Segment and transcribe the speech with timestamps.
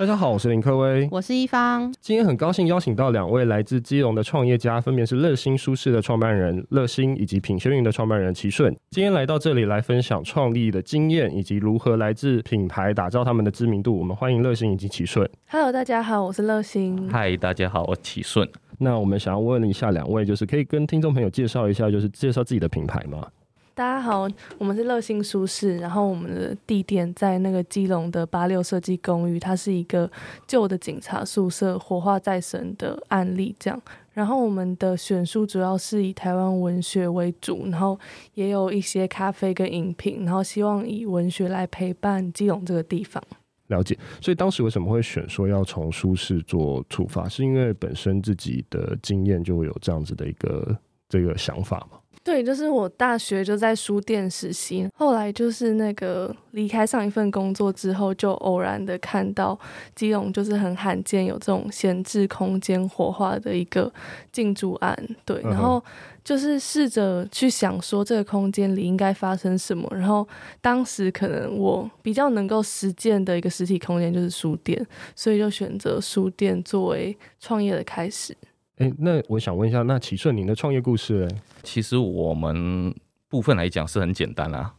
[0.00, 1.92] 大家好，我是林科威，我是一方。
[2.00, 8.74] 今天很高兴邀请到两位来自基隆的创业家，分别是乐心舒适的创办人乐心，以及品轩云的创办人齐顺。
[8.92, 13.98] 今天来到这里来分享创立的经验，以及如何来自品牌打造他们的知名度。
[13.98, 15.28] 我们欢迎乐心以及齐顺。
[15.50, 16.96] Hello，大家好，我是乐心。
[17.10, 18.48] Hi，大家好，我齐顺。
[18.78, 23.28] 那我们想要问一下两位，就是可以跟听众朋友介绍一下，就是介绍自己的品牌吗？
[23.74, 30.10] 大家好，我们是乐心舒适，然后我们的地点在那个基隆的八六设计公寓，它是一个
[30.46, 33.80] 旧的警察宿舍活化再生的案例，这样。
[34.12, 37.98] 然后我们的选书主要是以台湾文学为主，然后
[38.34, 43.22] 也有一些咖啡跟饮品，然后希望以文学来陪伴基隆这个地方。
[43.68, 47.28] 了解，所以当时为什么会选说要从舒适做出发？
[47.28, 50.76] 是因为本身自己的经验就会有这样子的一个
[51.08, 51.98] 这个想法吗？
[52.30, 59.58] 对，就是我大学就在书店实习，后来就是那个离开上一份工作之后，就偶然的看到
[59.96, 63.92] 基隆就是很罕见有这种闲置空间活化的一个
[64.30, 65.82] 进驻案，对，然后
[66.22, 70.24] 就是试着去想说这个空间里应该发生什么，然后
[70.60, 78.36] 当时可能我比较能够实践的一个实体空间就是书店，所以就选择书店作为创业的开始。
[78.80, 81.28] 哎，那我想问一下，那齐顺您的创业故事呢？
[81.62, 82.94] 其实我们
[83.28, 84.74] 部分来讲是很简单啊。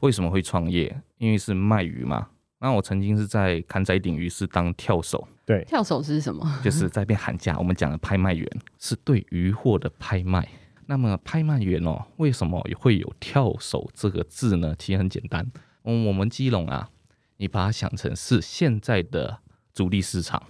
[0.00, 0.94] 为什么会创业？
[1.16, 2.28] 因为是卖鱼嘛。
[2.58, 5.26] 那我曾经是在坎仔顶鱼市当跳手。
[5.46, 6.46] 对，跳手是什么？
[6.62, 7.56] 就是在那边喊价。
[7.56, 8.46] 我们讲的拍卖员
[8.78, 10.46] 是对鱼货的拍卖。
[10.84, 14.74] 那么拍卖员哦，为什么会有跳手这个字呢？
[14.78, 15.50] 其实很简单。
[15.84, 16.90] 嗯，我们基隆啊，
[17.38, 19.38] 你把它想成是现在的
[19.72, 20.42] 主力市场。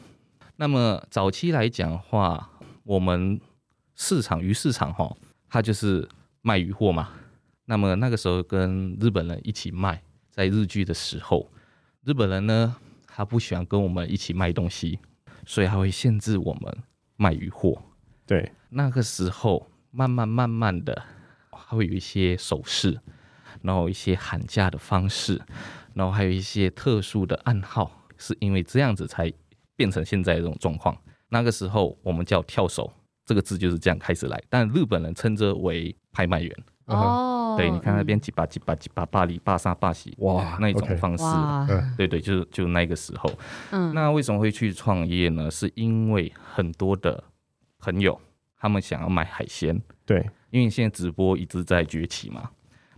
[0.56, 2.50] 那么早期来讲的话，
[2.88, 3.38] 我们
[3.96, 5.14] 市场鱼市场哈，
[5.50, 6.08] 它就是
[6.40, 7.10] 卖鱼货嘛。
[7.66, 11.50] 那么那个时候跟日本人一起卖，在日剧的时候，
[12.02, 12.74] 日本人呢，
[13.06, 14.98] 他不喜欢跟我们一起卖东西，
[15.44, 16.78] 所以他会限制我们
[17.16, 17.82] 卖鱼货。
[18.24, 21.02] 对，那个时候慢慢慢慢的，
[21.50, 22.98] 还会有一些手势，
[23.60, 25.38] 然后一些喊价的方式，
[25.92, 29.30] 然后还有一些特殊的暗号，是因为这样子才
[29.76, 30.96] 变成现在这种状况。
[31.28, 32.92] 那个时候我们叫跳手，
[33.24, 36.56] 这个字就是这样开始来，但日本人称之为拍卖员。
[36.86, 41.24] 哦，对，你看那边几把几把几把巴黎巴沙巴西哇，那一种方式，
[41.98, 43.30] 对对，就是就那个时候。
[43.72, 45.50] 嗯，那为什么会去创业呢？
[45.50, 47.22] 是因为很多的
[47.78, 48.18] 朋友
[48.56, 52.50] 他们想要买海鲜，对，因为现在直播一直在崛起嘛。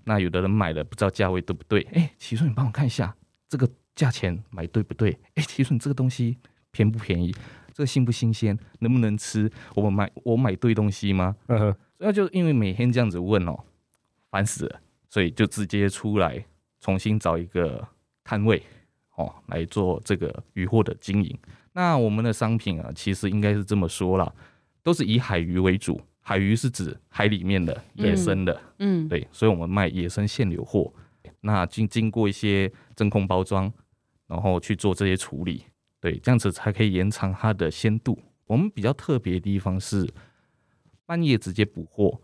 [0.05, 1.83] 那有的人买了不知道价位对不对？
[1.93, 3.13] 哎，齐顺你帮我看一下
[3.49, 5.19] 这个价钱买对不对？
[5.35, 6.39] 哎，齐顺你这个东西
[6.71, 7.35] 便不便宜？
[7.81, 8.59] 这新不新鲜？
[8.81, 9.51] 能不能吃？
[9.75, 11.35] 我们买我买对东西吗？
[11.47, 13.59] 嗯哼，那就因为每天这样子问哦，
[14.31, 16.45] 烦死了，所以就直接出来
[16.79, 17.89] 重新找一个
[18.23, 18.63] 摊位
[19.17, 21.35] 哦来做这个渔货的经营。
[21.73, 24.31] 那我们的商品啊，其实应该是这么说啦，
[24.83, 25.99] 都是以海鱼为主。
[26.21, 30.93] 海鱼是指海里面的野生的，嗯，对，所以我们卖野生现流货。
[31.41, 33.73] 那经经过一些真空包装，
[34.27, 35.65] 然后去做这些处理。
[36.01, 38.19] 对，这样子才可以延长它的鲜度。
[38.47, 40.09] 我们比较特别的地方是
[41.07, 42.21] 半夜直接捕获，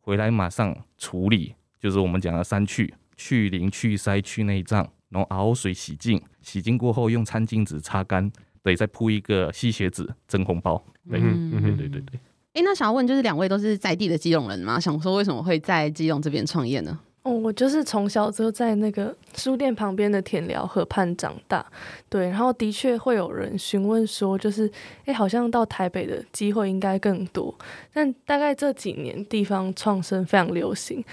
[0.00, 8.30] 回来马上处理，就是我们讲的三去：去鳞、去鳃、去内脏，然后熬水洗净，洗净过后用餐巾纸擦干，
[8.62, 10.82] 对，再铺一个吸血纸真空包。
[11.08, 12.20] 对，嗯、对对对对。
[12.54, 14.80] 哎，那想要问，就是两位都是在地的基隆人吗？
[14.80, 16.98] 想说为什么会在基隆这边创业呢？
[17.24, 21.66] 哦，我就是从小就在那个书店旁边的田寮河畔长大，
[22.08, 24.70] 对，然后的确会有人询问说，就是
[25.04, 27.54] 哎，好像到台北的机会应该更多，
[27.92, 31.04] 但大概这几年地方创生非常流行，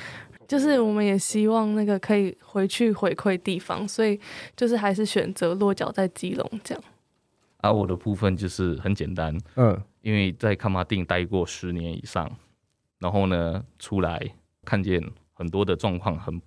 [0.48, 4.18] 就是我们也希望那个可以回去回馈地方，所以
[4.56, 6.84] 就是还是选择落脚在基隆这样。
[7.58, 12.32] 而、啊、我的部分就是很简单，嗯，因为在崁仔顶待过十年以上，
[13.00, 14.22] 然后呢出来
[14.64, 15.04] 看见。
[15.36, 16.42] 很多的状况很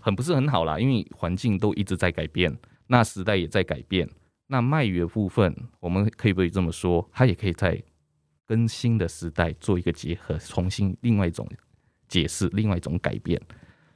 [0.00, 2.58] 很不是很好啦，因为环境都一直在改变，
[2.88, 4.08] 那时代也在改变。
[4.48, 7.08] 那卖鱼的部分，我们可以不可以这么说？
[7.12, 7.80] 它也可以在
[8.44, 11.48] 跟新的时代做一个结合，重新另外一种
[12.08, 13.40] 解释，另外一种改变，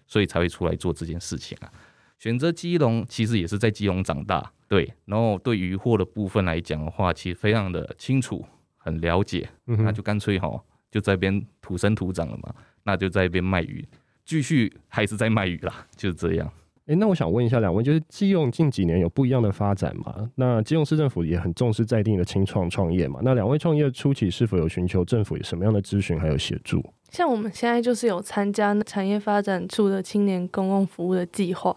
[0.06, 1.73] 所以才会出来做这件事情啊。
[2.20, 4.94] 选择基隆，其实也是在基隆长大，对。
[5.06, 8.46] 然后对鱼货的部分来讲的话，其实非常的清楚，
[8.76, 9.49] 很了解。
[9.67, 12.55] 嗯、那就干脆哈，就在边土生土长了嘛，
[12.85, 13.85] 那就在边卖鱼。
[14.25, 16.50] 继续还是在卖鱼啦， 就是这样。
[16.87, 20.31] 哎，那我想问一下两位，就是基隆近几年有不一样的发展吗？
[20.35, 23.21] 那基隆市政府也很重视在地的青创创业嘛？
[23.23, 26.85] 那两位创业初期是否有寻求政府有什么样的咨询还有协助？
[27.11, 31.75] 像我们现在就是有参加产业发展处的青年公共服务的计划，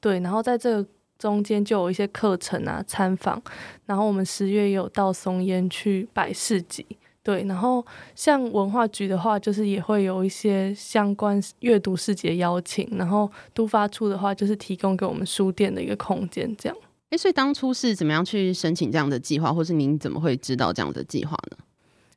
[0.00, 3.40] 对，然后在这个中间就有一些课程啊、参访，
[3.86, 6.84] 然后我们十月也有到松烟去摆市集。
[7.28, 7.84] 对，然后
[8.14, 16.78] 像文化局的话，就是也会有一些相关阅读世界的邀请，然后都发出的话，就是提供给我们书店的一个空间，这样。
[17.10, 21.58] 诶，所以当初是怎么样去申请这样的计划，或是您怎么会知道这样的计划呢？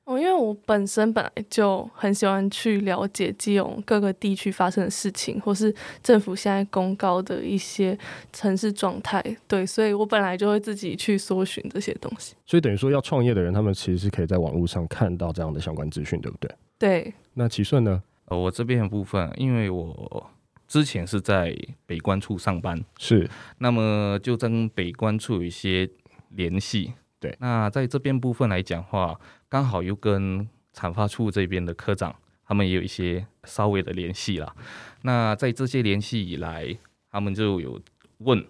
[0.05, 7.97] 哦，因为我本身本来就很喜欢去了解基隆各个地区发生的事情，或是政府现在公告的一些
[8.33, 12.35] 城市状态，对，所以我本来就会自己去搜寻这些东西。
[12.45, 16.51] 所以等于说，要创业的人，他们其实是可以在网络上看到这样的相关资讯，对不对？
[16.79, 17.13] 对。
[17.35, 18.01] 那齐顺呢？
[18.25, 20.29] 呃，我这边的部分，因为我
[20.67, 21.55] 之前是在
[21.85, 25.87] 北关处上班，是，那么就跟北关处有一些
[26.29, 26.93] 联系。
[27.21, 32.13] 对，那在这边部分来讲的话，刚好又跟产发处这边的科长，
[32.47, 34.55] 他们也有一些稍微的联系啦。
[35.03, 36.75] 那在这些联系以来，
[37.11, 37.79] 他们就有
[38.17, 38.43] 问，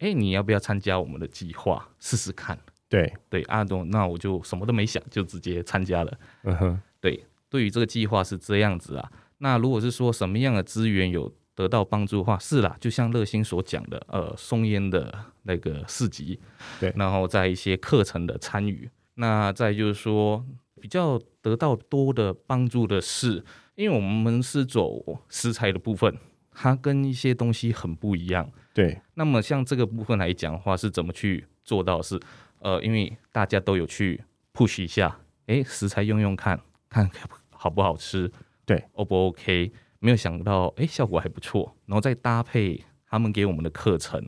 [0.00, 2.58] 哎，你要不要参加我们的计划试试看？
[2.88, 6.18] 对对，阿东，那我就什么都没想，就直接参加了。
[6.42, 9.12] 嗯哼，对，对于这个计划是这样子啊。
[9.38, 15.12] 那如果是说什么样的资源有得到帮助的话，是啦，就像乐心所讲的，呃，松烟的
[15.42, 16.38] 那个市集，
[16.78, 20.46] 对，然后在一些课程的参与，那再就是说
[20.80, 23.44] 比较得到多的帮助的是，
[23.74, 26.16] 因为我们是走食材的部分，
[26.52, 29.00] 它跟一些东西很不一样，对。
[29.14, 32.20] 那么像这个部分来讲的话，是怎么去做到是？
[32.60, 34.22] 呃，因为大家都有去
[34.54, 37.10] push 一下，哎，食材用用看看
[37.50, 38.30] 好不好吃，
[38.64, 39.72] 对，O 不 OK？
[40.00, 44.20] 没有想到，哎，效果还不错，然后再搭配他们给我们的课程，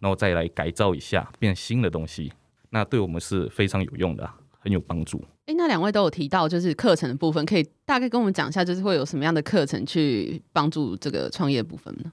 [0.00, 2.32] 然后再来改造一下，变新的东西，
[2.70, 4.28] 那对我们是非常有用的，
[4.58, 5.24] 很有帮助。
[5.46, 12.12] 哎，那两位都有提到，就是课程的部分，可以大概跟我们讲一下，就是会有什么样的课程去帮助这个创业部分呢？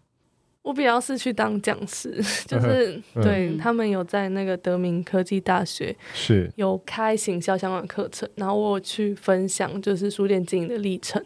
[0.64, 11.24] 我比较是去当讲师， 就是、嗯、对他们有在那个德明科技大学是有开行销相关的课程，然后我去分享就是书店经营的历程。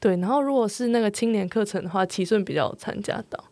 [0.00, 3.44] 对，然后如果是那个青年课程的话，齐顺比较有参加到。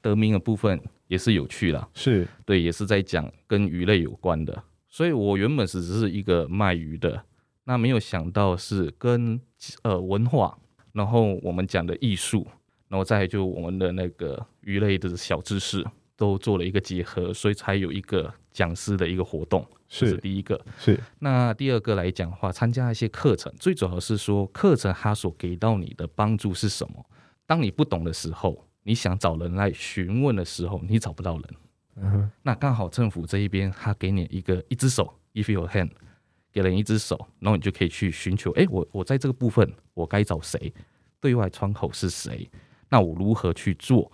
[0.00, 4.62] 得名的部分也是有趣啦，是对，也是在讲跟鱼类有关的。
[4.88, 7.22] 所以我原本是只是一个卖鱼的，
[7.64, 9.40] 那没有想到是跟
[9.82, 10.56] 呃文化，
[10.92, 12.46] 然后我们讲的艺术，
[12.88, 15.84] 然后再就我们的那个鱼类的小知识
[16.16, 19.66] 都做了一个结合，所以才有一个讲师的一个活动。
[19.92, 27.04] 是，是第一个，是那第二个来讲的话，参加一些课程，最主要是说课程它所给到你的帮助是什么？
[27.44, 32.24] 当你不懂的时候，你想找人来询问的时候，你找不到人。
[32.42, 35.90] 那刚好政府这一边，他给你一个一只手，if you hand，
[36.52, 40.72] 给人一只手，然后你就可以去寻求，哎，我我在这个部分，我该找谁？
[41.20, 42.48] 对外窗口是谁？
[42.88, 44.10] 那我如何去做？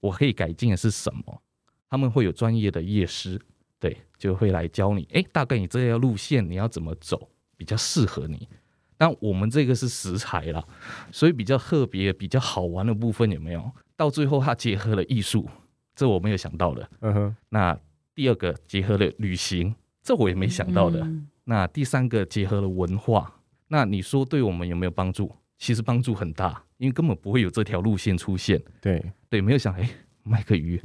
[0.00, 1.42] 我可以改进的是什么？
[1.88, 3.40] 他们会有专业的业师。
[3.82, 8.48] 对，就会来教你，哎，大概你这条路线你要怎么走比较适合你。
[8.96, 10.64] 那我们这个是食材啦，
[11.10, 13.72] 所以比较特别、比较好玩的部分有没有？
[13.96, 15.50] 到最后它结合了艺术，
[15.96, 16.88] 这我没有想到的。
[17.00, 17.36] 嗯哼。
[17.48, 17.76] 那
[18.14, 21.00] 第二个结合了旅行，这我也没想到的。
[21.00, 21.26] 嗯。
[21.42, 23.34] 那第三个结合了文化，
[23.66, 25.34] 那你说对我们有没有帮助？
[25.58, 28.62] 其实帮助很大，因为根本不会有这条路线出现。
[28.80, 29.90] 对对，没有想，哎，
[30.22, 30.80] 卖个鱼。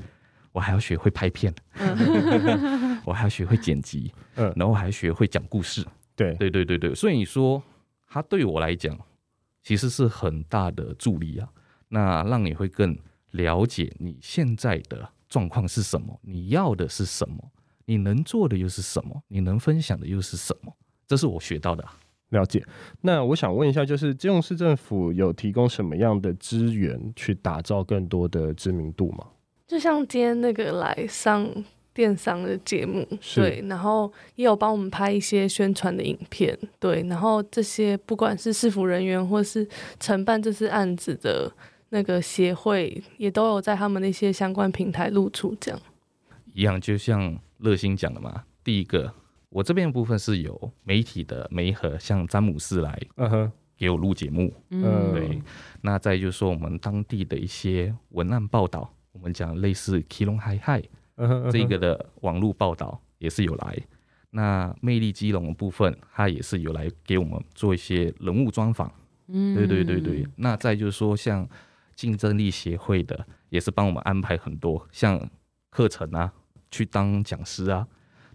[0.53, 1.53] 我还要学会拍片，
[3.07, 5.81] 我还要学会剪辑，嗯，然后还学会讲故事，
[6.13, 7.63] 对，对，对，对，对，所以你说
[8.05, 8.99] 他对我来讲，
[9.63, 11.47] 其实是很大的助力啊。
[11.87, 12.97] 那让你会更
[13.31, 17.49] 了解你现在的状况是什么，你要的是什么，
[17.85, 20.75] 你能做的又是什么，你能分享的又是什么，
[21.07, 21.87] 这是我学到的。
[22.31, 22.61] 了解。
[22.99, 29.25] 那我想问一下，就是金融市政府有提供什么样的资源去打造更多的知名度吗？
[29.65, 31.49] 就像今天那个来上
[31.97, 39.67] 电商的节目，对，然后也有帮我们拍一些宣传的影片，对，然后这些不管是市府人员或是
[39.99, 41.51] 承办这次案子的
[41.89, 45.81] 那个协会，也都有在他们那些相关平台露出，这样
[46.53, 49.11] 一样，就像乐心讲的嘛，第一个
[49.49, 55.41] 我这边的部分是有媒体的媒和，像詹姆斯来，嗯哼，给我录节目，嗯，对，
[55.81, 58.93] 那再就是说我们当地的一些文案报道。
[59.13, 60.79] 我们讲类似基隆嗨嗨
[61.51, 63.77] 这个的网络报道也是有来，
[64.29, 68.91] 那魅力基隆的部分，它也是有来给我们做一些人物专访。
[69.27, 70.27] 嗯，对对对对。
[70.37, 71.47] 那再就是说，像
[71.95, 75.19] 竞争力协会的，也是帮我们安排很多像
[75.69, 76.31] 课程啊，
[76.69, 77.87] 去当讲师啊，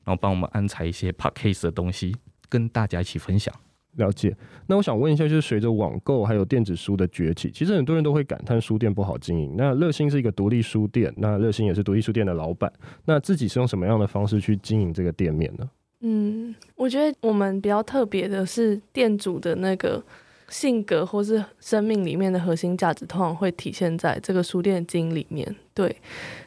[0.05, 2.17] 然后帮我们安排一些 podcast 的东西，
[2.49, 3.55] 跟大家一起分享。
[3.97, 4.35] 了解。
[4.67, 9.55] 那我想问一下，就是随着网购还有电子书的崛起，其实很多人都会感叹书店不好经营。
[9.57, 12.73] 那乐心是一个独立书店，那乐心也是独立书店的老板，
[13.05, 15.69] 那自己是用什么样的方式去经营这个店面呢？
[16.01, 20.03] 嗯，我觉得我们比较特别的是店主的那个
[20.49, 25.55] 性格或是生命里面的核心价值，通常会体现在这个书店经营里面。
[25.75, 25.95] 对，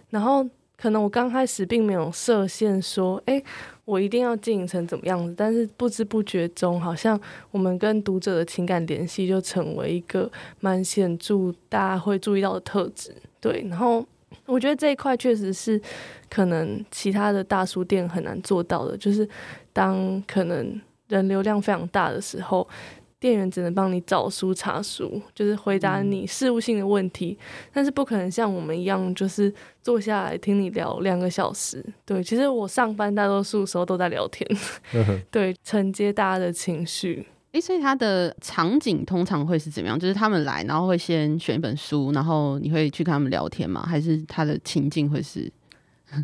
[0.09, 0.43] 然后
[0.77, 3.43] 可能我刚开始并没有设限，说，哎。
[3.85, 7.19] 我一定要经营成怎么样子，但是不知不觉中，好像
[7.51, 13.15] 我们跟读者的情感联系就成为一个蛮显著，大家会注意到的特质。
[13.39, 14.05] 对，然后
[14.47, 15.79] 我觉得这一块确实是
[16.29, 19.27] 可能其他的大书店很难做到的，就是
[19.71, 22.67] 当可能人流量非常大的时候。
[23.25, 29.51] 店员只能帮你找书、查书，就是回答你事务性的问题，嗯、但是不可能像我们一样，就是
[29.81, 31.83] 坐下来听你聊两个小时。
[32.05, 34.47] 对，其实我上班大多数时候都在聊天，
[35.31, 37.25] 对，承接大家的情绪。
[37.53, 39.97] 诶，所以他的场景通常会是怎么样？
[39.97, 43.83] 就是他们来，然后会先选一本书，然后你会去跟他们聊天吗？
[43.87, 45.51] 还是他的情境会是？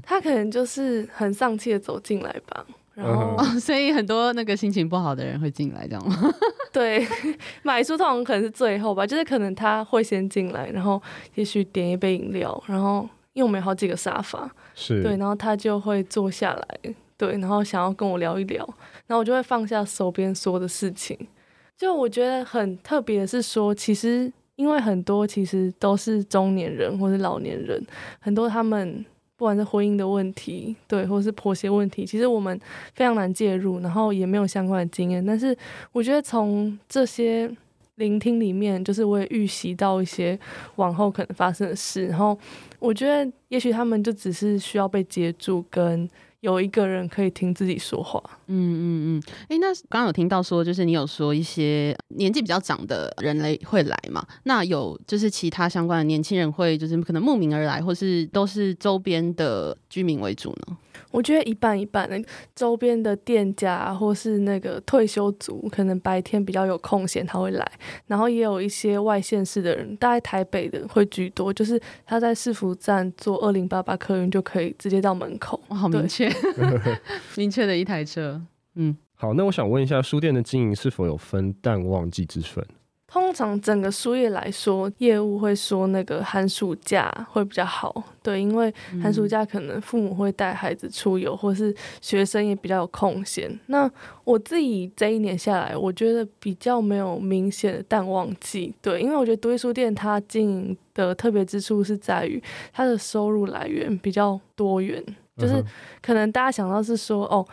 [0.04, 2.64] 他可能就是很丧气的走进来吧。
[3.02, 6.16] 然后，哦， 所以很多那个心情不好的人会进来，这样吗？
[6.72, 7.06] 对，
[7.64, 11.02] 买书通常可能是最后吧，就是可能他会先进来，然后
[11.36, 18.64] 也许点一杯饮料，然后因为我们有好几个沙发，是对，然后他就会坐下来，对，然后想要跟我聊一聊，
[19.08, 21.18] 然后我就会放下手边说的事情。
[21.78, 27.84] 就我觉得很特别的是说，其实因为很多其实都是中年人或者老年人，
[28.20, 29.04] 很多他们。
[29.42, 32.56] 不管是婚姻的问题，对，或是婆媳问题，其实我们
[32.94, 35.26] 非常难介入，然后也没有相关的经验。
[35.26, 35.58] 但是
[35.92, 37.52] 我觉得从这些
[37.96, 40.38] 聆听里面，就是我也预习到一些
[40.76, 42.06] 往后可能发生的事。
[42.06, 42.38] 然后
[42.78, 46.08] 我觉得，也许他们就只是需要被接住，跟。
[46.42, 48.22] 有一个人可以听自己说话。
[48.48, 48.84] 嗯嗯
[49.16, 49.24] 嗯。
[49.48, 54.26] 哎、那刚刚有听到说，就是你有说一些年纪比较长的人类会来嘛？
[54.44, 60.78] 那有就是其他相关的年轻人会，就是可能慕名而来，或是都是周边的居民为主呢？
[61.12, 62.22] 我觉得一半一半的，
[62.56, 67.72] 周边的店家或是那个退休族，可能白天比较有空闲，他会来。
[68.08, 75.62] 然后也有一些外县市的人，大概台北的会居多，就是他在市府站坐二零八八客运就可以直接到门口。
[75.68, 76.32] 哇，好明确，
[77.36, 78.42] 明确的一台车。
[78.76, 82.66] 嗯，好，那我想问一下，书店的经营是否有分淡旺季之分？
[83.12, 93.60] 通常整个书业来说，业务会说那个寒暑假会比较好，对，因为寒暑假可能父母会带孩子出游，或是学生也比较有空闲。
[93.66, 93.92] 那
[94.24, 102.42] 我自己这一年下来，我觉得比较没有明显的淡旺季，对，因为我觉得独立书店它经营的特别之处是在于
[102.72, 105.04] 它的收入来源比较多元，
[105.38, 105.62] 就是
[106.02, 107.46] 可能大家想到是说哦。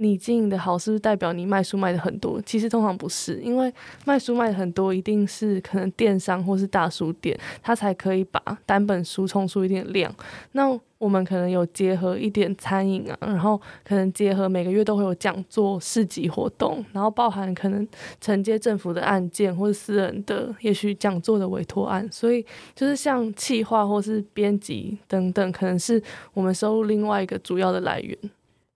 [0.00, 2.40] 你经营的好，是不是代表你卖书卖的很多？
[2.42, 3.72] 其实通常不是，因为
[4.04, 10.14] 卖书卖的很多，一定是可能电商或是大书店，它才可以把单本书冲出一点量。
[10.52, 17.86] 那我们可能有结合一点餐饮啊，然后可能结合每个月都会有讲座、市集活动，然后包含可能
[18.20, 22.08] 承接政府的案件或是私人的，也许讲座的委托案。
[22.10, 26.02] 所以就是像企划或是编辑等等，可能是
[26.34, 28.16] 我们收入另外一个主要的来源。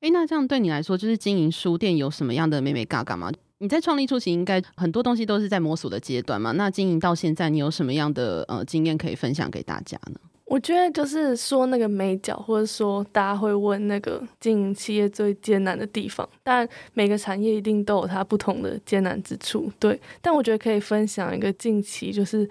[0.03, 3.31] 诶，那这样对你来说，就是经营书店有什么样的眉眉角角吗？
[3.59, 6.51] 你在创立初期，应该很多东西都是在摸索的阶段嘛。
[6.51, 10.19] 那经营到现在，你有什么样的呃经验可以分享给大家呢？
[10.47, 19.71] 我觉得就是说那个眉角，或者说大家会问那个经营企业最艰难的地方，但每个产业一定都有它不同的艰难之处。
[19.79, 22.47] 对，但我觉得可以分享一个近期就是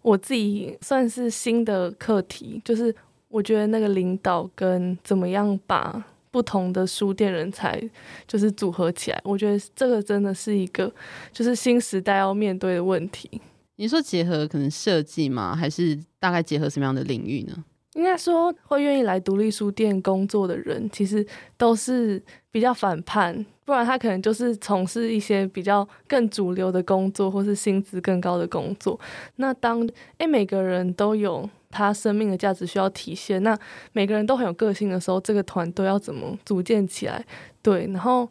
[0.00, 2.92] 我自己算是新的课题，就是
[3.28, 6.02] 我觉得那个领导跟怎么样把。
[6.34, 7.80] 不同的书店人才
[8.26, 10.92] 就是组合起来，我觉得这个真的是一个
[11.30, 13.40] 就是新时代要面对的问题。
[13.76, 15.54] 你说结合可能设计吗？
[15.54, 17.64] 还是大概结合什么样的领域呢？
[17.92, 21.24] 应该说会愿意来独立书店工作的人，其实
[21.56, 28.98] 都是比较反叛，不然他可能就是从事一些比较更主流的工作，或是薪资更高的工作。
[29.36, 29.88] 那当
[30.18, 31.48] 诶每个人都有。
[31.74, 33.58] 他生命的价值需要体现，那
[33.92, 37.24] 每个人都很有个性的时候，这个团队要怎么组建起来？
[37.60, 38.28] 对，然后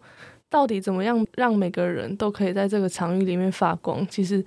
[0.50, 4.08] 到底怎么样让每个人都可以在这个场域里面发光？
[4.08, 4.44] 其实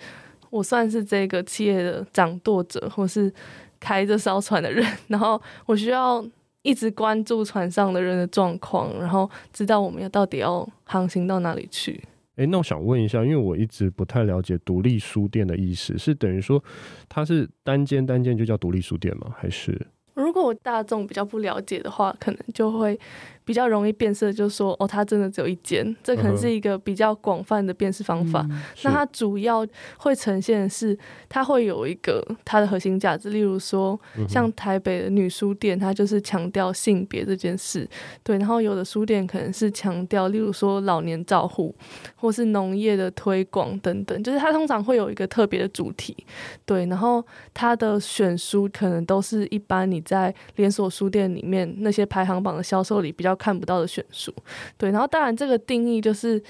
[0.49, 3.31] 我算是这个企业的掌舵者，或是
[3.79, 6.25] 开这艘船的人，然后我需要
[6.63, 12.03] 一直关注船上的人的状况，然后知道我们要到底要航行到哪里去。
[12.37, 16.63] 哎，那我想问一下，因为我一直不太了解独立书店的意思，是等于说
[17.09, 19.35] 它是单间单间就叫独立书店吗？
[19.37, 19.87] 还是？
[20.15, 22.99] 如果我大众比较不了解的话，可能就会。
[23.47, 28.45] 比较容易辨识，就是说哦，它真的只有一间，这可能是一个比较广泛的辨识方法。
[28.51, 29.65] 嗯、那它主要
[29.99, 30.99] 会呈现的是，
[31.29, 33.99] 它会有一个它的核心价值，例如说，
[34.29, 37.89] 像台北的女书店，它就是强调性别这件事，
[38.25, 38.37] 对。
[38.37, 41.73] 然后有的书店可能是强调，例如说老年照护，
[42.17, 46.17] 或是农业的推广等等，就是它通常会有一个特别的主题，
[46.65, 46.85] 对。
[46.87, 47.25] 然后
[47.55, 53.36] 它的选书可能都是一般你在连锁书店里面那些排行榜的销售里比较。
[53.37, 54.35] 看不到的选书，
[54.77, 56.43] 对，然后当然这个定义就是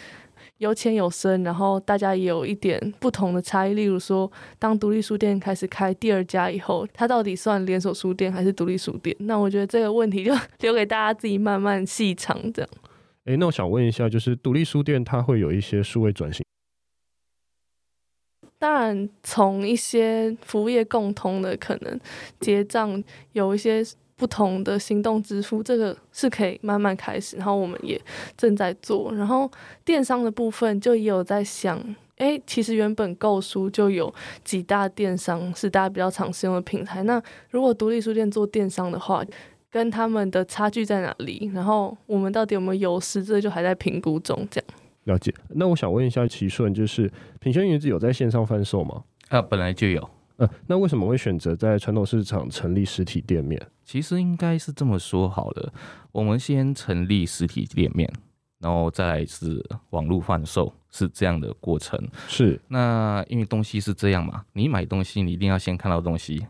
[0.58, 3.74] 有浅有深，然后大家也有一点不同的差异。
[3.74, 9.14] 例如说，当独立书店开始开第二家以后，它到底算连锁书店还是独立书店？
[9.20, 12.38] 那我觉得这个问题就 留给大家自己慢慢细尝。
[12.52, 12.70] 这样，
[13.26, 16.42] 哎，那我想问一下，就是独立书店它会有一些数位转型？
[18.58, 22.00] 当然，从一些服务业共通的可能
[22.40, 23.02] 结账
[23.32, 23.84] 有一些。
[24.16, 28.00] 不同的行动支付，这个是可以慢慢开始，然后我们也
[28.36, 29.12] 正在做。
[29.14, 29.50] 然后
[29.84, 31.78] 电商的部分就也有在想，
[32.16, 37.02] 哎，其实原本购书就有几大电商是大家比较常使用的平台。
[37.02, 39.22] 那如果独立书店做电商的话，
[39.70, 41.50] 跟他们的差距在哪里？
[41.52, 43.22] 然后我们到底有没有优势？
[43.22, 44.48] 这就还在评估中。
[44.50, 44.70] 这样
[45.04, 45.34] 了解。
[45.50, 49.04] 那我想问一下奇顺，就是品轩云子有在线上贩售吗？
[49.28, 50.08] 啊，本来就有。
[50.36, 53.60] 呃，那为什么会选择在传统市场成立实体店面？
[53.84, 55.72] 其实应该是这么说好了，
[56.12, 58.12] 我们先成立实体店面，
[58.58, 61.98] 然后再来是网络贩售，是这样的过程。
[62.28, 66.46] 是，那因为东西是这样嘛，你买东西你一定要先看到东西，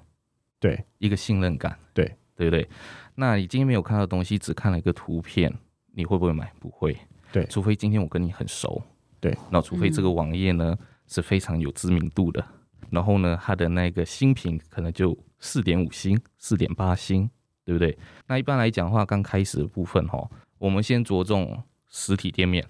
[0.59, 2.69] 对，一个信任感，对，对不对？
[3.15, 5.53] 那你今天没有看到东西，只看了一个图片，
[5.95, 6.53] 你会不会买？
[6.59, 6.97] 不会，
[7.31, 8.83] 对，除非今天我跟你很熟，
[9.21, 10.77] 对，那除非这个网页呢
[11.07, 12.45] 是非常有知名度的。
[12.91, 17.29] 然后呢，它的那个新品可能就四点五星、四点八星，
[17.65, 17.97] 对不对？
[18.27, 20.29] 那一般来讲的话，刚开始的部分哈，
[20.59, 22.65] 我们先着重实体店面，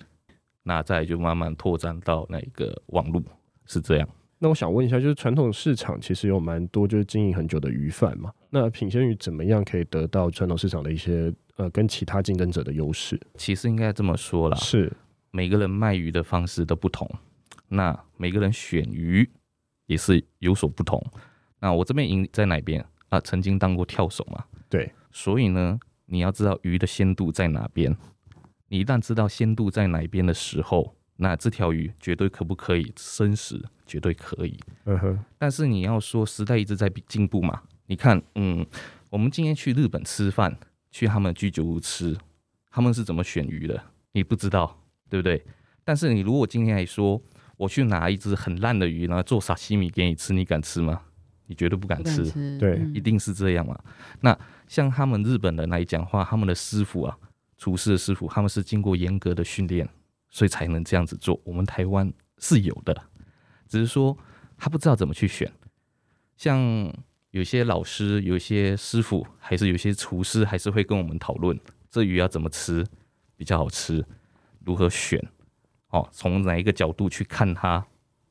[0.62, 3.22] 那再就慢慢拓展到那个网络，
[3.66, 4.08] 是这样。
[4.38, 13.20] 那我想问一下，就是传统市场其实有蛮多就是经营很久的鱼贩嘛，那品鲜鱼怎么样可以得到传统市场的一些呃跟其他竞争者的优势？
[13.36, 14.92] 其实应该这么说啦，是
[15.30, 17.10] 每个人卖鱼的方式都不同，
[17.68, 19.28] 那每个人选鱼。
[19.86, 21.02] 也是有所不同。
[21.58, 23.20] 那我这边赢在哪边啊？
[23.20, 24.92] 曾经当过跳手嘛，对。
[25.10, 27.96] 所以呢，你要知道鱼的鲜度在哪边。
[28.68, 33.64] 你一旦知道鲜度在哪边的时候，那这条鱼绝对可不可以生食？
[33.86, 34.58] 绝对可以。
[34.84, 35.24] 嗯哼。
[35.38, 37.62] 但是你要说时代一直在进步嘛？
[37.86, 38.66] 你看，嗯，
[39.08, 40.54] 我们今天去日本吃饭，
[40.90, 42.16] 去他们居酒屋吃，
[42.70, 43.80] 他们是怎么选鱼的？
[44.12, 45.42] 你不知道，对不对？
[45.84, 47.22] 但是你如果今天来说，
[47.56, 51.00] 我去拿一只很烂的鱼，然后做沙西米给你吃，你敢吃吗？
[51.46, 52.26] 你绝对不敢吃。
[52.26, 53.78] 吃对，一定是这样嘛。
[54.20, 57.16] 那像他们日本人来讲话，他们的师傅啊，
[57.56, 59.88] 厨师的师傅，他们是经过严格的训练，
[60.28, 61.40] 所以才能这样子做。
[61.44, 62.94] 我们台湾是有的，
[63.68, 64.16] 只是说
[64.58, 65.50] 他不知道怎么去选。
[66.36, 66.92] 像
[67.30, 71.58] 有些老师、有些师傅，还是有些厨师，还是会跟我们讨论
[71.90, 72.84] 这鱼要怎么吃
[73.36, 74.04] 比较好吃，
[74.64, 75.24] 如何选。
[75.90, 77.86] 哦，从哪一个角度去看它？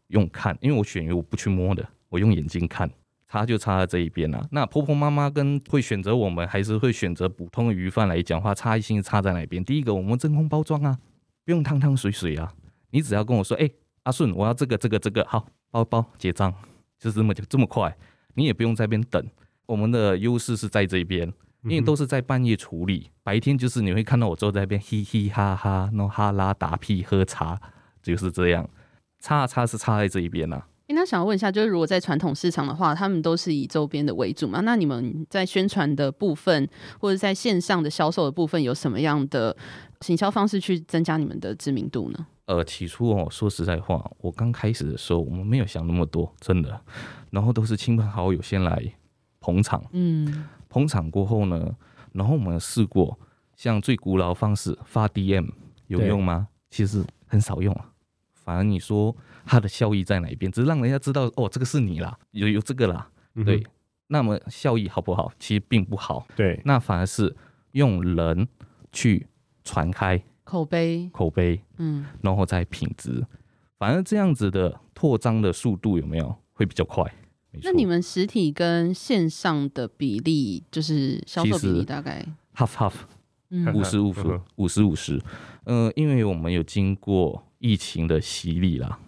[0.09, 2.87] 用看，因为我选鱼我不去摸的，我用眼睛看，
[3.27, 4.47] 差就差在这一边啊。
[4.51, 9.63] 那婆婆妈妈跟会选择我们，还是会选择普通的鱼贩来讲话，差异性差在哪边？
[9.65, 10.99] 第一个，我们真空包装啊，
[11.43, 12.53] 不用汤汤水水啊，
[12.91, 13.67] 你只要跟我说，哎、
[14.03, 16.53] 阿顺，我要这个这个这个，好，包包结账，
[16.99, 17.97] 就是这么就这么快，
[18.35, 19.27] 你也不用在边等。
[19.65, 21.33] 我们的优势是在这边。
[21.65, 27.59] 因为都是在半夜处理，白天就是你会看到我坐在那边嘻嘻哈哈，然后哈拉打屁喝茶，
[28.01, 28.67] 就是这样。
[29.19, 30.67] 差差是差在这一边呐、啊。
[30.89, 34.61] 那想要问一下，就是如果在传统市场的话，他们都是以周边的为主嘛？
[34.61, 39.55] 那你们在宣传的部分，或者在线上的销售的部分，有什么样的
[40.01, 42.27] 行销方式去增加你们的知名度呢？
[42.45, 46.79] 呃，起初哦，说实在话，我刚开始的时候，我们没有想那么多，真的。
[47.31, 48.93] 然后都是亲朋好友先来
[49.39, 50.45] 捧场，嗯。
[50.75, 51.73] 捧场过后呢，
[52.11, 53.17] 然后我们试过
[53.55, 55.49] 像最古老的方式发 DM
[55.87, 56.49] 有用吗？
[56.69, 57.93] 其实很少用啊。
[58.33, 60.51] 反而你说它的效益在哪一边？
[60.51, 63.09] 只是让人家知道哦，这个是你啦，有有这个啦。
[63.35, 63.65] 嗯、对，
[64.07, 65.31] 那么效益好不好？
[65.39, 66.27] 其实并不好。
[66.35, 67.33] 对，那反而是
[67.71, 68.45] 用人
[68.91, 69.25] 去
[69.63, 73.25] 传开口碑，口碑，嗯，然后再品质，
[73.79, 77.09] 反而这样子的扩张的速度有没有会比较快？
[77.63, 82.93] 那你们实体跟线上的比例，就是销售比例大概 half half，
[83.73, 85.21] 五十五十五十五十。
[85.63, 88.99] 呃，因为我们有经过疫情的洗礼啦，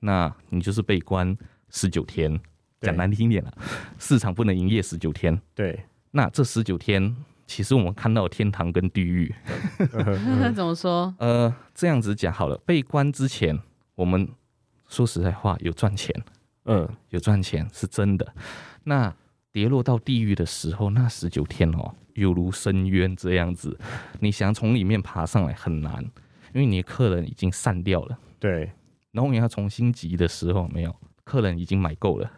[0.00, 1.36] 那你就是被关
[1.70, 2.40] 十九天，
[2.80, 3.52] 讲难听点了，
[3.98, 5.40] 市场不能营业十九天。
[5.54, 9.34] 对，那这十九天，其实我们看到天堂跟地狱。
[10.54, 11.12] 怎么说？
[11.18, 13.58] 呃，这样子讲好了，被关之前，
[13.96, 14.28] 我们
[14.88, 16.14] 说实在话有赚钱，
[16.64, 18.34] 嗯，有赚钱是真的。
[18.84, 19.14] 那
[19.52, 23.78] 跌落到地狱的时候，那十九天哦，犹如深渊这样子，
[24.20, 26.02] 你想从里面爬上来很难，
[26.52, 28.18] 因为你的客人已经散掉了。
[28.38, 28.72] 对，
[29.12, 32.30] 然后你要重新集的时候，没有客人已经买够了。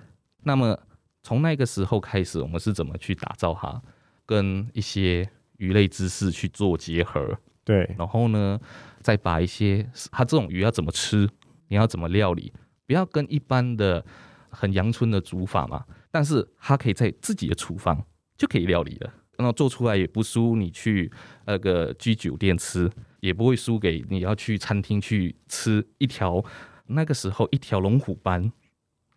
[0.42, 0.78] 那么
[1.22, 3.82] 从那个时候开始，我们是怎么去打造它，
[4.24, 7.36] 跟一些鱼类知识去做结合？
[7.64, 8.60] 对，然后呢，
[9.00, 11.28] 再把一些它这种鱼要怎么吃，
[11.66, 12.52] 你要怎么料理，
[12.86, 14.04] 不要跟一般的
[14.48, 15.84] 很阳春的煮法嘛。
[16.10, 18.02] 但是它可以在自己的厨房
[18.38, 21.12] 就可以料理了，然后做出来也不输你去
[21.44, 26.42] 那个居酒店吃，也不会输给你要去餐厅去吃一条。
[26.88, 28.52] 那个时候一条龙虎斑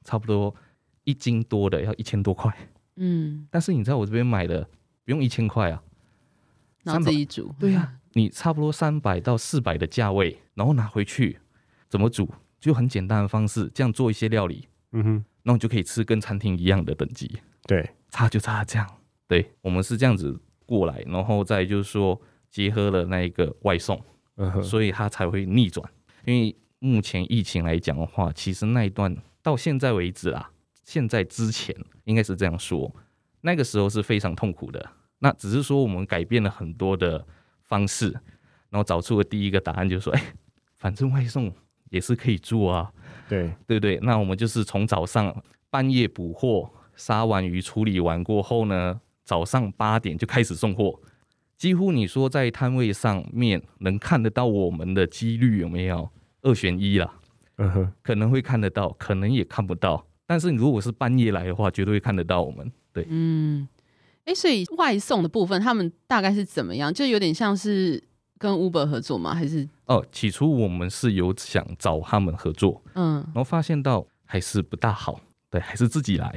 [0.03, 0.55] 差不多
[1.03, 2.51] 一斤多的要一千多块，
[2.95, 4.67] 嗯，但是你在我这边买的
[5.05, 5.83] 不用一千块啊，
[6.83, 11.37] 然后自己煮，对呀、啊，你差不多三百到四百的价位，然后拿回去
[11.87, 12.27] 怎么煮，
[12.59, 15.25] 就很简单的方式，这样做一些料理，嗯哼。
[15.43, 18.87] 那你就可以吃跟餐厅一样的等级，对，差就差这样。
[19.25, 23.99] 对，我们是这样子过来，然后再就是说结合了那一个外送，
[24.35, 25.89] 嗯哼，所以它才会逆转。
[26.25, 30.51] 因为目前疫情来讲的话，其实那一段到现在为止啊，
[30.83, 32.93] 现在之前应该是这样说，
[33.41, 34.91] 那个时候是非常痛苦的。
[35.19, 37.25] 那只是说我们改变了很多的
[37.63, 38.11] 方式，
[38.69, 40.33] 然后找出了第一个答案，就是说，哎，
[40.77, 41.51] 反正外送
[41.89, 42.91] 也是可以做啊。
[43.27, 50.99] 对对对，那我们就是从早上半夜补货，杀完鱼处理完过后呢，早上八点就开始送货。
[51.57, 56.09] 几乎你说在摊位上面能看得到我们的几率有没有
[56.41, 57.13] 二选一啦？
[57.57, 60.05] 嗯哼，可能会看得到，可能也看不到。
[60.25, 62.71] 但是如果是半夜来的话，绝对会看得到我们。
[62.91, 63.67] 对，嗯，
[64.25, 66.91] 哎，所以外送的部分，他们大概是怎么样？
[66.93, 68.03] 就有点像是。
[68.39, 69.35] 跟 Uber 合作吗？
[69.35, 75.19] 还是哦，起初我们是有想找他们合作，嗯，然后发现到还是不大好，
[75.51, 76.33] 对，还是自己来。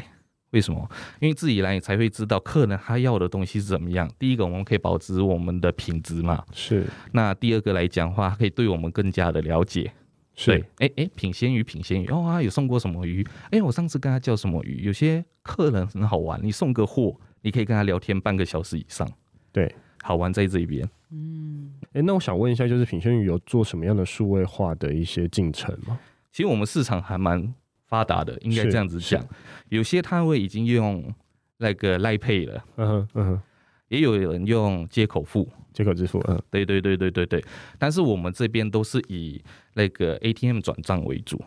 [0.51, 0.87] 为什么？
[1.21, 4.11] 因为自己来你才会知道客人他要的东西是怎么样。
[4.19, 6.85] 第一个，我们可以保持我们的品质嘛，是。
[7.13, 9.91] 那第二个来讲的话，可以对我们更加的了解。
[10.35, 10.51] 是。
[10.51, 13.27] 对，哎哎，品鲜鱼，品鲜鱼，哦，啊有送过什么鱼？
[13.51, 14.83] 哎，我上次跟他叫什么鱼？
[14.83, 19.09] 有些客人很好玩，你送个货，你可以跟他聊天半个小时以上。
[19.53, 19.75] 对。
[20.03, 25.99] 好玩在这边，嗯，哎、欸，那我想问一下，就是品鲜鱼有做什么样的数位化的一些进程吗？
[26.33, 27.55] 其实我们市场还蛮
[27.87, 29.23] 发达的，应该这样子讲。
[29.69, 31.13] 有些摊位已经用
[31.59, 33.43] 那个 Line Pay 了，嗯哼，嗯哼，
[33.89, 37.45] 也有人用接口付，接口支付，嗯，对对对对对对。
[37.79, 39.43] 但是我们这边都是以
[39.75, 41.39] 那个 ATM 转账为主，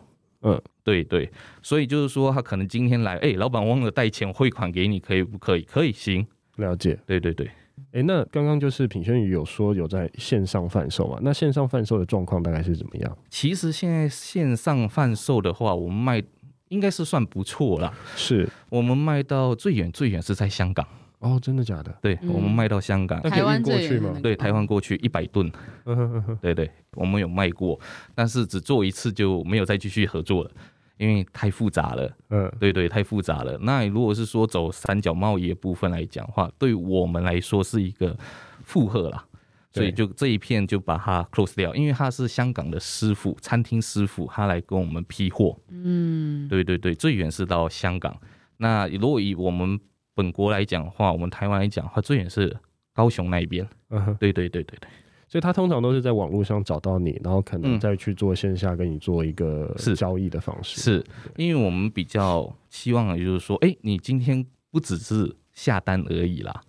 [0.42, 1.28] 嗯，对对。
[1.60, 5.62] 所以就是说，他可能今天来，哎、欸，老板忘了带钱汇款给你，可以不可以？
[5.62, 6.24] 可以，行，
[6.54, 7.50] 了解，对对对。
[7.92, 11.18] 哎、欸，那刚刚就是品轩宇有说有在线上贩售嘛？
[11.22, 13.18] 那线上贩售的状况大概是怎么样？
[13.30, 16.22] 其实现在线上贩售的话，我们卖
[16.68, 17.92] 应该是算不错啦。
[18.16, 20.86] 是我们卖到最远最远是在香港
[21.20, 21.96] 哦，真的假的？
[22.02, 24.18] 对，嗯、我们卖到香港，台湾过去吗？
[24.22, 25.50] 对，台湾过去一百吨。
[26.42, 27.78] 对对，我们有卖过，
[28.14, 30.50] 但是只做一次就没有再继续合作了。
[30.98, 33.58] 因为太复杂了，嗯，对对，太复杂了。
[33.58, 38.16] 那如果是说走三角贸易的部分来讲的话，对我们来说是一个
[38.62, 39.24] 负荷啦，
[39.72, 41.74] 所以就这一片就把它 close 掉。
[41.74, 48.18] 因为他是香港的师傅，餐厅师傅，他来跟我们批货，嗯，对对对，最远是到香港。
[48.56, 49.78] 那如果以我们
[50.14, 52.56] 本国来讲的话，我们台湾来讲的话，最远是
[52.94, 54.88] 高雄那一边，嗯，对对对对对。
[55.28, 60.80] 所以他通常都是在网络上找到你，然后可能再去做线下跟你做一个交易的方式。
[60.80, 61.04] 嗯、是，
[61.36, 66.62] 因为我们比较希望，就是说，哎、欸，你今天不只是下单而已啦，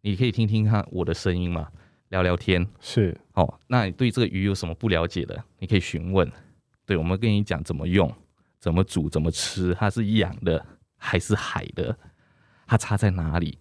[0.00, 1.68] 你可以听听看我的声音嘛，
[2.08, 2.66] 聊聊天。
[2.80, 6.28] 是，哦，那你对这个鱼有什么不了解的，你可以询问。
[6.84, 8.12] 对，我们跟你讲怎么用，
[8.58, 11.96] 怎么煮，怎么吃，它是养的还是海的，
[12.66, 13.56] 它差在哪里？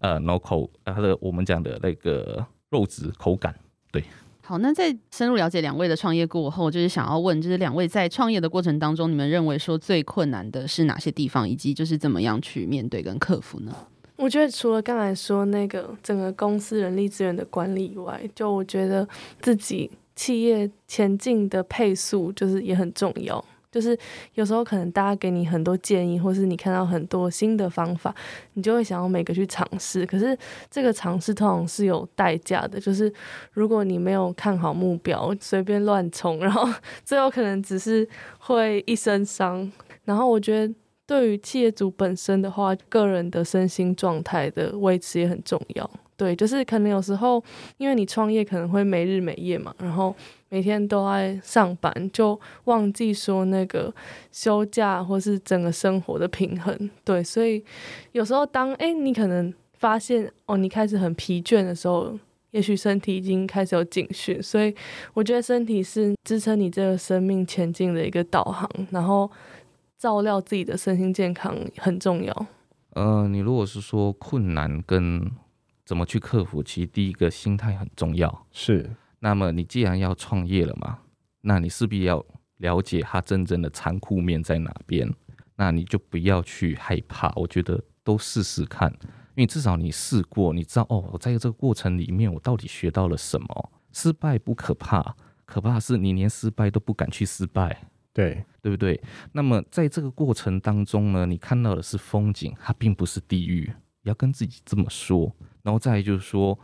[0.00, 3.54] 呃，然后口，它的我们讲的那个肉质口感。
[3.92, 4.02] 对，
[4.40, 13.72] 好，那在深入了解两位的创业过后，就是想要问，就是两位在创业的过程当中，你们认为说最困难的是哪些地方，以及就是怎么样去面对跟克服呢？
[14.16, 19.06] 我觉得除了刚才说那个整个公司人力资源的管理以外，就我觉得
[19.40, 23.44] 自己企业前进的配速就是也很重要。
[23.72, 23.98] 就是
[24.34, 28.14] 有时候可能大家给你很多建议，或是你看到很多新的方法，
[28.52, 30.06] 你就会想要每个去尝试。
[30.06, 30.38] 可是
[30.70, 33.12] 这个尝试通常是有代价的，就是
[33.50, 36.72] 如果你没有看好目标，随便乱冲，然后
[37.04, 38.08] 最后可能只是
[38.38, 39.72] 会一身伤。
[40.04, 40.72] 然后我觉得。
[41.04, 45.90] 对于企业主本身的话，个人的身心状态的维持也很重要。
[46.22, 47.42] 对，就是可能有时候，
[47.78, 50.14] 因为你创业可能会没日没夜嘛，然后
[50.50, 53.92] 每天都在上班，就忘记说那个
[54.30, 56.88] 休假或是整个生活的平衡。
[57.02, 57.64] 对，所以
[58.12, 62.16] 有时候当诶你可能发现哦，你开始很疲倦的时候，
[62.52, 64.40] 也许身体已经开始有警讯。
[64.40, 64.72] 所以
[65.14, 69.28] 我觉得身体是支撑你这个生命前进的一个导航，然后。
[69.98, 72.46] 照料自己的身心健康很重要。
[72.94, 75.30] 呃，你如果是说困难跟
[75.92, 78.46] 怎么去克服，其实第一个心态很重要。
[78.50, 81.00] 是，那么你既然要创业了嘛，
[81.42, 82.24] 那你势必要
[82.56, 85.06] 了解它真正的残酷面在哪边。
[85.54, 88.90] 那你就不要去害怕，我觉得都试试看，
[89.34, 93.72] 因为至少你试过，你知道哦，我在这个过程里面我到底学到了什么。
[93.92, 97.86] 失败不可怕，可怕的是你连失败都不敢去失败。
[98.14, 98.98] 对，对不对？
[99.32, 103.70] 那么在这个过程当中呢，你看到的是风景，它并不是地狱，
[104.04, 105.30] 要跟自己这么说。
[105.62, 106.58] 然后再就是说，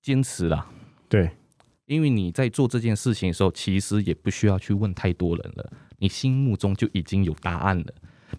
[0.00, 0.66] 坚持啦。
[1.08, 1.30] 对，
[1.86, 7.86] 因为你在做这件事情的时候，其实也不需要去问太多人了，你心目中就已经有答案了。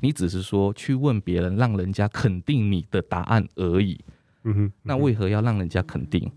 [0.02, 4.00] 你只是说去问别人，让人家肯定你的答案而已。
[4.44, 4.74] 嗯哼，嗯哼。
[4.84, 6.32] 那为何要让人家肯定？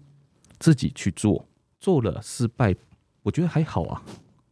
[0.58, 1.46] 自己去做，
[1.80, 2.74] 做了失败，
[3.22, 4.02] 我觉得还好啊。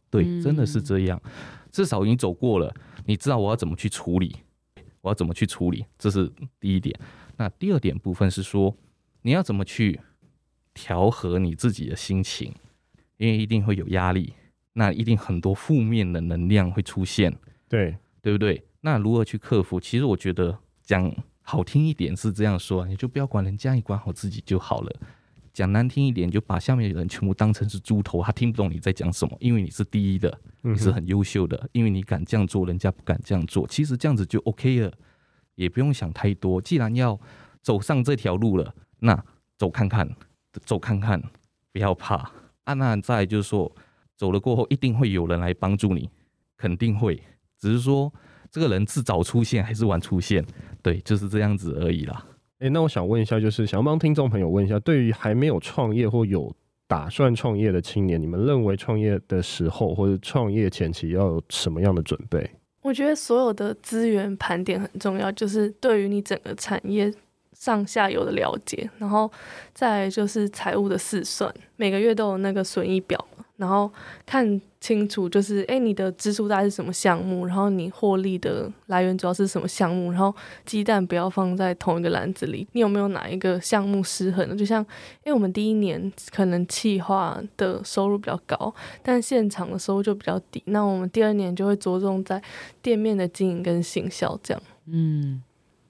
[0.09, 1.21] 对，真的是这样。
[1.23, 1.31] 嗯
[1.69, 2.73] 至少已经走过了，
[3.05, 4.35] 你知道我要怎么去处理，
[5.01, 6.97] 我要怎么去处理，这是第一点。
[7.35, 8.75] 那第二点部分是说，
[9.27, 9.99] 你要怎么去
[10.73, 12.55] 调和你自己的心情，
[13.17, 14.33] 因为一定会有压力，
[14.71, 17.37] 那一定很多负面的能量会出现，
[17.67, 18.63] 对，对不对？
[18.79, 19.81] 那如何去克服？
[19.81, 24.95] 其实我觉得讲好听一点是这样说，你就不要管人家，你管好自己就好了。
[25.51, 33.67] 讲难听一点，就把下面的人全部当成是猪头，他听不懂你在讲什么，因为你是第一的，你是很优秀的，因为你敢这样做，人家不敢这样做。
[33.67, 34.93] 其实这样子就 OK 了，
[35.55, 36.61] 也不用想太多。
[36.61, 37.19] 既然要
[37.61, 39.23] 走上这条路了，那
[39.57, 40.09] 走看看，
[40.65, 41.21] 走看看，
[41.71, 42.31] 不要怕。
[42.63, 43.71] 啊，那再就是说，
[44.15, 46.09] 走了过后，一定会有人来帮助你，
[46.57, 47.21] 肯定会。
[47.57, 48.13] 只是说，
[48.51, 50.45] 这个人是早出现还是晚出现，
[50.81, 52.25] 对，就是这样子而已啦。
[52.59, 56.53] 诶、欸，那我想问一下，就是想要帮听众朋友问一下，对于还没有创业或有
[56.87, 62.49] 打算创业的青年，你们认为创业的时候或者创业前期要有什么样的准备？
[62.81, 67.13] 我觉得所有的资源盘点很重要，就是对于你整个产业
[67.59, 69.31] 上下游的了解，然后
[69.73, 73.23] 再就是财务的试算，每个月都有那个损益表。
[73.57, 73.91] 然后
[74.23, 77.43] 看清楚，就是哎，你的支出大概是什么项目？
[77.43, 80.11] 然后你获利的来源主要是什么项目？
[80.11, 80.31] 然后
[80.63, 82.67] 鸡蛋不要放在同一个篮子里。
[82.73, 84.55] 你有没有哪一个项目失衡的？
[84.55, 84.79] 就像，
[85.23, 90.61] 因为我们第一年可能企划的收入比较高，但现场的收入就比较低。
[90.67, 92.39] 那我们第二年就会着重在
[92.83, 94.61] 店面的经营跟行销这样。
[94.85, 95.41] 嗯，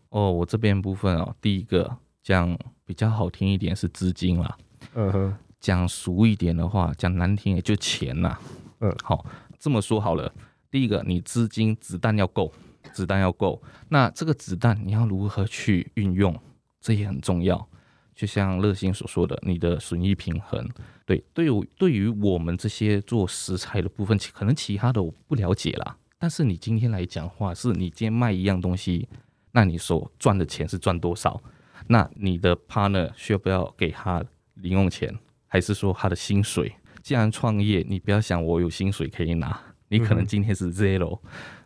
[0.10, 4.58] 哦，我这边部分哦，第一个讲比较好听一点是资金啦。
[4.94, 5.36] 嗯哼。
[5.60, 8.42] 讲俗一点的话，讲难听也就钱呐、啊。
[8.82, 9.26] 嗯，好，
[9.58, 10.32] 这么说好了。
[10.70, 12.54] 第一个，你资金子弹要够，
[12.94, 13.60] 子弹要够。
[13.90, 16.40] 那这个子弹你要如何去运用，
[16.80, 17.68] 这也很重要。
[18.14, 20.70] 就像乐心所说的，你的损益平衡。
[21.08, 25.98] 对，对于对于我们这些做食材的部分，可能其他的我不了解啦。
[26.20, 29.10] 但是你今天来讲话，是你今天卖一样东西，
[29.58, 31.42] 那你所赚的钱是赚多少？
[31.88, 35.12] 那你的 partner 需要不要给他零用钱？
[35.48, 36.72] 还是说他的薪水？
[37.02, 41.20] 既然创业，你不要想我有薪水可以拿，你可能今天是 zero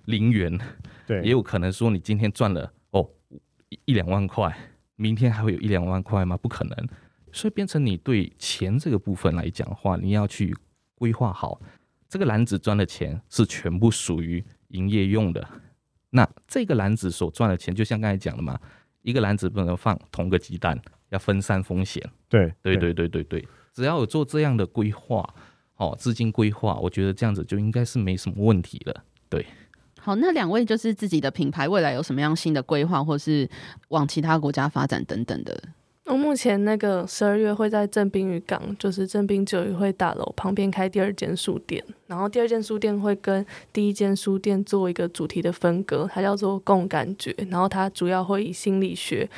[0.05, 0.57] 零元，
[1.05, 3.05] 对，也有可能说你今天赚了哦
[3.83, 4.57] 一两万块，
[4.95, 6.37] 明天还会有一两万块吗？
[6.37, 6.87] 不可能，
[7.33, 10.55] 所以变成你对钱这个部分来讲的话，你要去
[10.95, 11.59] 规划好，
[12.07, 15.45] 这个篮子赚的钱是全部属于营业用的，
[16.11, 18.59] 那这个篮子所赚的钱，就像刚才讲的嘛，
[19.01, 23.47] 一个篮子不能放同个鸡蛋，要分散风险，对，对对对对对。
[23.73, 25.27] 只要有做这样的规划，
[25.77, 29.03] 哦，资金规划，我觉得这样子就应该是没什么问题了。
[29.29, 29.45] 对，
[29.99, 33.49] 好，那两位就是自己的品牌未来有什么样新的规划，或是
[33.87, 35.63] 往其他国家发展等等的？
[36.11, 49.29] 我目前那个十二月会在正滨渔港，就是正滨酒友会大楼旁边开第二间书店，然后第二间书店会跟第一间书店做一个主题的分割，它叫做共感觉，然后它主要会以心理学，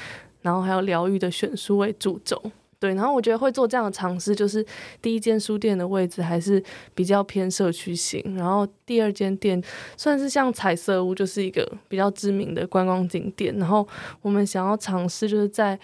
[0.41, 2.41] 然后还有疗愈的选书为主轴。
[2.79, 4.65] 对，然后我觉得会做这样的尝试，就是
[4.99, 6.61] 第一间书店的位置还是
[6.95, 9.63] 比较偏社区型，然后第二间店
[9.95, 13.55] 算是像彩色屋，就是一个比较知名的观光景点。
[13.57, 13.87] 然后
[14.23, 15.79] 我们想要尝试，就是在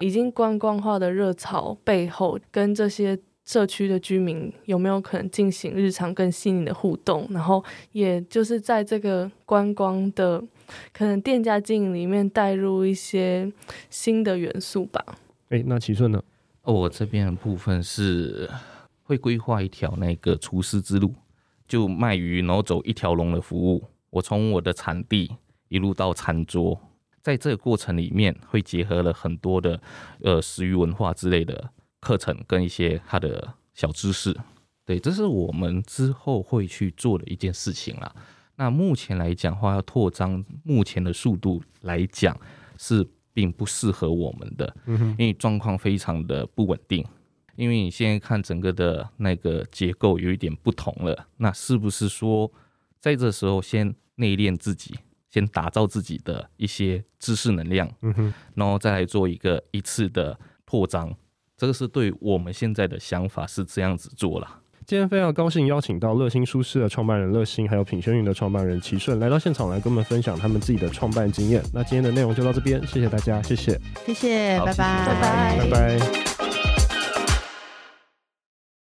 [0.00, 7.26] 已经观光化的热潮背后，跟这些社区的居民有没有可能进行日常更细腻的互动？
[7.30, 10.42] 然后也就是在这个观光的
[10.92, 13.52] 可能店家经营里面带入一些
[13.90, 15.04] 新的元素吧。
[15.50, 16.22] 哎，那齐顺呢？
[16.62, 18.48] 哦，我这边的部分是
[19.02, 21.12] 会规划一条那个厨师之路，
[21.68, 23.84] 就卖鱼，然后走一条龙的服务。
[24.08, 25.30] 我从我的产地
[25.68, 26.80] 一路到餐桌，
[27.24, 29.80] 在这个过程里面会结合了很多的
[30.20, 34.36] 呃食鱼文化之类的课程跟一些它的小知识。
[34.84, 38.14] 对，这是我们之后会去做的一件事情啦。
[38.54, 42.38] 那目前来讲话，要扩张，目前的速度来讲
[42.78, 43.08] 是。
[43.36, 47.04] 并不适合我们的，因为状况非常的不稳定。
[47.56, 52.48] 因为你现在看整个的那个结构有一点不同了，那是不是说
[53.00, 54.94] 在这时候先内练自己，
[55.34, 61.12] 先打造自己的一些知识能量，嗯然后再来做一个一次的扩张？
[61.56, 64.60] 这个是对我们现在的想法是这样子做了。
[64.86, 71.60] 今天非常高兴邀请到乐心书室的创办人乐心，还有品轩云的创办人齐顺来到现场来跟我们分享他们自己的创办经验。
[71.72, 76.53] 那今天的内容就到这边，谢谢大家，谢谢，谢谢，拜拜，拜拜，拜拜。